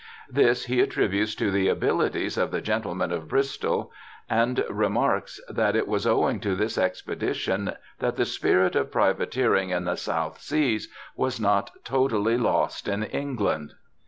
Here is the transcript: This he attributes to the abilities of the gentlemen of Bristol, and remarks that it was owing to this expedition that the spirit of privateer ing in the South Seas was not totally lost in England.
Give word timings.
This 0.31 0.65
he 0.65 0.79
attributes 0.81 1.35
to 1.35 1.51
the 1.51 1.67
abilities 1.67 2.35
of 2.35 2.49
the 2.49 2.59
gentlemen 2.59 3.11
of 3.11 3.27
Bristol, 3.27 3.91
and 4.27 4.65
remarks 4.67 5.39
that 5.47 5.75
it 5.75 5.87
was 5.87 6.07
owing 6.07 6.39
to 6.39 6.55
this 6.55 6.75
expedition 6.75 7.73
that 7.99 8.15
the 8.15 8.25
spirit 8.25 8.75
of 8.75 8.91
privateer 8.91 9.53
ing 9.55 9.69
in 9.69 9.85
the 9.85 9.95
South 9.95 10.39
Seas 10.41 10.87
was 11.15 11.39
not 11.39 11.69
totally 11.83 12.35
lost 12.39 12.87
in 12.87 13.03
England. 13.03 13.73